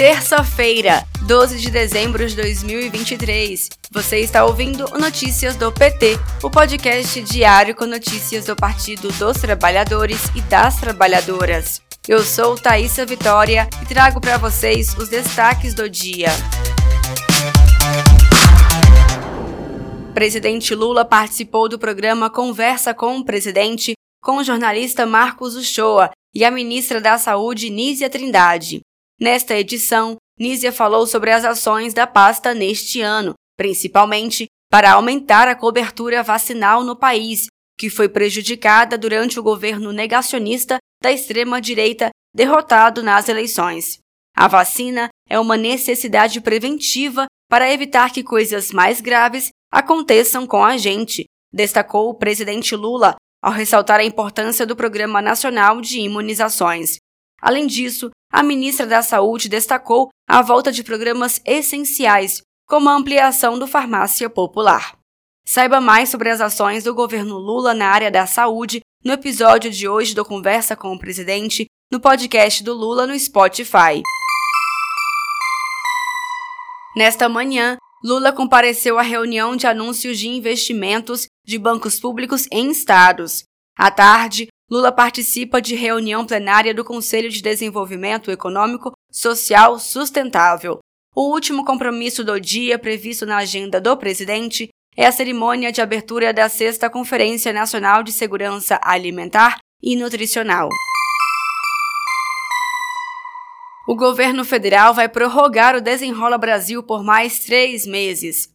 Terça-feira, 0.00 1.06
12 1.26 1.58
de 1.58 1.70
dezembro 1.70 2.26
de 2.26 2.34
2023. 2.34 3.68
Você 3.92 4.20
está 4.20 4.46
ouvindo 4.46 4.86
o 4.94 4.98
Notícias 4.98 5.56
do 5.56 5.70
PT, 5.70 6.18
o 6.42 6.50
podcast 6.50 7.20
diário 7.20 7.74
com 7.76 7.84
notícias 7.84 8.46
do 8.46 8.56
Partido 8.56 9.12
dos 9.12 9.36
Trabalhadores 9.36 10.18
e 10.34 10.40
das 10.40 10.80
Trabalhadoras. 10.80 11.82
Eu 12.08 12.20
sou 12.20 12.56
Thaisa 12.56 13.04
Vitória 13.04 13.68
e 13.82 13.84
trago 13.84 14.22
para 14.22 14.38
vocês 14.38 14.96
os 14.96 15.10
destaques 15.10 15.74
do 15.74 15.86
dia. 15.86 16.30
Presidente 20.14 20.74
Lula 20.74 21.04
participou 21.04 21.68
do 21.68 21.78
programa 21.78 22.30
Conversa 22.30 22.94
com 22.94 23.18
o 23.18 23.24
Presidente 23.26 23.92
com 24.22 24.38
o 24.38 24.44
jornalista 24.44 25.04
Marcos 25.04 25.56
Uchoa 25.56 26.08
e 26.34 26.42
a 26.42 26.50
ministra 26.50 27.02
da 27.02 27.18
Saúde 27.18 27.68
Nízia 27.68 28.08
Trindade. 28.08 28.80
Nesta 29.20 29.54
edição, 29.54 30.16
Nízia 30.38 30.72
falou 30.72 31.06
sobre 31.06 31.30
as 31.30 31.44
ações 31.44 31.92
da 31.92 32.06
pasta 32.06 32.54
neste 32.54 33.02
ano, 33.02 33.34
principalmente 33.54 34.46
para 34.70 34.92
aumentar 34.92 35.46
a 35.46 35.54
cobertura 35.54 36.22
vacinal 36.22 36.82
no 36.82 36.96
país, 36.96 37.46
que 37.78 37.90
foi 37.90 38.08
prejudicada 38.08 38.96
durante 38.96 39.38
o 39.38 39.42
governo 39.42 39.92
negacionista 39.92 40.78
da 41.02 41.12
extrema-direita 41.12 42.08
derrotado 42.34 43.02
nas 43.02 43.28
eleições. 43.28 43.98
A 44.34 44.48
vacina 44.48 45.10
é 45.28 45.38
uma 45.38 45.56
necessidade 45.56 46.40
preventiva 46.40 47.26
para 47.50 47.70
evitar 47.70 48.12
que 48.12 48.22
coisas 48.22 48.70
mais 48.70 49.02
graves 49.02 49.50
aconteçam 49.70 50.46
com 50.46 50.64
a 50.64 50.78
gente, 50.78 51.24
destacou 51.52 52.08
o 52.08 52.14
presidente 52.14 52.74
Lula 52.74 53.16
ao 53.42 53.52
ressaltar 53.52 54.00
a 54.00 54.04
importância 54.04 54.64
do 54.64 54.76
Programa 54.76 55.20
Nacional 55.20 55.80
de 55.80 56.00
Imunizações. 56.00 56.96
Além 57.40 57.66
disso, 57.66 58.10
a 58.32 58.42
ministra 58.42 58.86
da 58.86 59.02
Saúde 59.02 59.48
destacou 59.48 60.08
a 60.28 60.42
volta 60.42 60.70
de 60.70 60.84
programas 60.84 61.40
essenciais, 61.44 62.42
como 62.68 62.88
a 62.88 62.94
ampliação 62.94 63.58
do 63.58 63.66
Farmácia 63.66 64.30
Popular. 64.30 64.96
Saiba 65.46 65.80
mais 65.80 66.08
sobre 66.08 66.30
as 66.30 66.40
ações 66.40 66.84
do 66.84 66.94
governo 66.94 67.36
Lula 67.36 67.74
na 67.74 67.88
área 67.88 68.10
da 68.10 68.26
saúde 68.26 68.80
no 69.04 69.12
episódio 69.12 69.70
de 69.70 69.88
hoje 69.88 70.14
do 70.14 70.24
Conversa 70.24 70.76
com 70.76 70.92
o 70.92 70.98
Presidente, 70.98 71.66
no 71.90 71.98
podcast 71.98 72.62
do 72.62 72.74
Lula 72.74 73.06
no 73.06 73.18
Spotify. 73.18 74.02
Nesta 76.94 77.28
manhã, 77.28 77.76
Lula 78.04 78.32
compareceu 78.32 78.98
à 78.98 79.02
reunião 79.02 79.56
de 79.56 79.66
anúncios 79.66 80.18
de 80.18 80.28
investimentos 80.28 81.26
de 81.44 81.58
bancos 81.58 81.98
públicos 81.98 82.46
em 82.52 82.70
estados. 82.70 83.42
À 83.76 83.90
tarde, 83.90 84.48
Lula 84.70 84.92
participa 84.92 85.60
de 85.60 85.74
reunião 85.74 86.24
plenária 86.24 86.72
do 86.72 86.84
Conselho 86.84 87.28
de 87.28 87.42
Desenvolvimento 87.42 88.30
Econômico 88.30 88.92
Social 89.10 89.80
Sustentável. 89.80 90.78
O 91.12 91.32
último 91.32 91.64
compromisso 91.64 92.22
do 92.22 92.40
dia 92.40 92.78
previsto 92.78 93.26
na 93.26 93.38
agenda 93.38 93.80
do 93.80 93.96
presidente 93.96 94.68
é 94.96 95.06
a 95.06 95.12
cerimônia 95.12 95.72
de 95.72 95.80
abertura 95.80 96.32
da 96.32 96.48
sexta 96.48 96.88
Conferência 96.88 97.52
Nacional 97.52 98.04
de 98.04 98.12
Segurança 98.12 98.78
Alimentar 98.80 99.58
e 99.82 99.96
Nutricional. 99.96 100.68
O 103.88 103.96
governo 103.96 104.44
federal 104.44 104.94
vai 104.94 105.08
prorrogar 105.08 105.74
o 105.74 105.80
Desenrola 105.80 106.38
Brasil 106.38 106.80
por 106.80 107.02
mais 107.02 107.40
três 107.40 107.84
meses. 107.84 108.48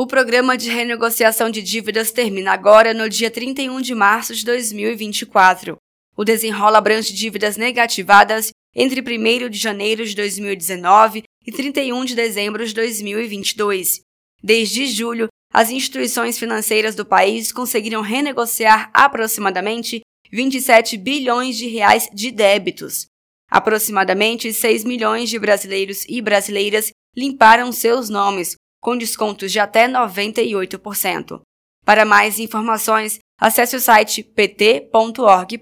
O 0.00 0.06
programa 0.06 0.56
de 0.56 0.70
renegociação 0.70 1.50
de 1.50 1.60
dívidas 1.60 2.10
termina 2.10 2.52
agora 2.52 2.94
no 2.94 3.06
dia 3.06 3.30
31 3.30 3.82
de 3.82 3.94
março 3.94 4.34
de 4.34 4.46
2024. 4.46 5.76
O 6.16 6.24
Desenrola 6.24 6.78
abrange 6.78 7.12
dívidas 7.12 7.58
negativadas 7.58 8.48
entre 8.74 9.02
1 9.02 9.50
de 9.50 9.58
janeiro 9.58 10.06
de 10.06 10.16
2019 10.16 11.24
e 11.46 11.52
31 11.52 12.02
de 12.06 12.14
dezembro 12.14 12.64
de 12.64 12.72
2022. 12.72 14.00
Desde 14.42 14.86
julho, 14.86 15.28
as 15.52 15.70
instituições 15.70 16.38
financeiras 16.38 16.94
do 16.94 17.04
país 17.04 17.52
conseguiram 17.52 18.00
renegociar 18.00 18.90
aproximadamente 18.94 20.00
27 20.32 20.96
bilhões 20.96 21.58
de 21.58 21.68
reais 21.68 22.08
de 22.10 22.30
débitos. 22.30 23.04
Aproximadamente 23.50 24.50
6 24.50 24.82
milhões 24.82 25.28
de 25.28 25.38
brasileiros 25.38 26.06
e 26.08 26.22
brasileiras 26.22 26.90
limparam 27.14 27.70
seus 27.70 28.08
nomes, 28.08 28.56
com 28.80 28.96
descontos 28.96 29.52
de 29.52 29.60
até 29.60 29.86
98%. 29.86 31.40
Para 31.84 32.04
mais 32.04 32.38
informações, 32.38 33.18
acesse 33.40 33.76
o 33.76 33.80
site 33.80 34.22
pt.org.br. 34.22 35.56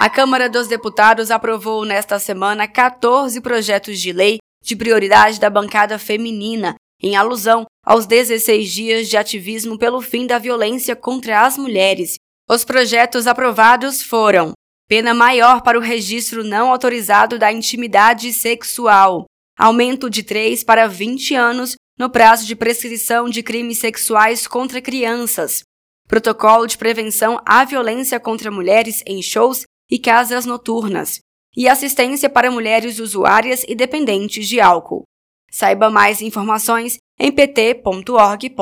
A 0.00 0.08
Câmara 0.08 0.48
dos 0.48 0.68
Deputados 0.68 1.30
aprovou 1.30 1.84
nesta 1.84 2.18
semana 2.18 2.68
14 2.68 3.40
projetos 3.40 4.00
de 4.00 4.12
lei 4.12 4.38
de 4.62 4.76
prioridade 4.76 5.40
da 5.40 5.50
bancada 5.50 5.98
feminina, 5.98 6.74
em 7.02 7.16
alusão 7.16 7.64
aos 7.84 8.06
16 8.06 8.70
dias 8.70 9.08
de 9.08 9.16
ativismo 9.16 9.78
pelo 9.78 10.00
fim 10.00 10.26
da 10.26 10.38
violência 10.38 10.94
contra 10.94 11.42
as 11.42 11.58
mulheres. 11.58 12.14
Os 12.48 12.64
projetos 12.64 13.26
aprovados 13.26 14.02
foram 14.02 14.52
Pena 14.88 15.12
maior 15.12 15.60
para 15.60 15.78
o 15.78 15.82
registro 15.82 16.42
não 16.42 16.70
autorizado 16.72 17.38
da 17.38 17.52
intimidade 17.52 18.32
sexual. 18.32 19.26
Aumento 19.58 20.08
de 20.08 20.22
3 20.22 20.62
para 20.62 20.86
20 20.86 21.34
anos 21.34 21.74
no 21.98 22.08
prazo 22.08 22.46
de 22.46 22.54
prescrição 22.54 23.28
de 23.28 23.42
crimes 23.42 23.78
sexuais 23.78 24.46
contra 24.46 24.80
crianças. 24.80 25.62
Protocolo 26.06 26.64
de 26.64 26.78
prevenção 26.78 27.40
à 27.44 27.64
violência 27.64 28.20
contra 28.20 28.52
mulheres 28.52 29.02
em 29.04 29.20
shows 29.20 29.64
e 29.90 29.98
casas 29.98 30.46
noturnas. 30.46 31.18
E 31.56 31.68
assistência 31.68 32.30
para 32.30 32.52
mulheres 32.52 33.00
usuárias 33.00 33.64
e 33.66 33.74
dependentes 33.74 34.46
de 34.46 34.60
álcool. 34.60 35.02
Saiba 35.50 35.90
mais 35.90 36.22
informações 36.22 36.98
em 37.18 37.32
pt.org.br. 37.32 38.54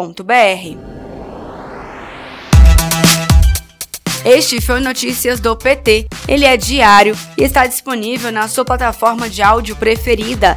Este 4.24 4.62
foi 4.62 4.80
Notícias 4.80 5.40
do 5.40 5.54
PT. 5.54 6.06
Ele 6.26 6.46
é 6.46 6.56
diário 6.56 7.14
e 7.38 7.42
está 7.42 7.66
disponível 7.66 8.32
na 8.32 8.48
sua 8.48 8.64
plataforma 8.64 9.28
de 9.28 9.42
áudio 9.42 9.76
preferida. 9.76 10.56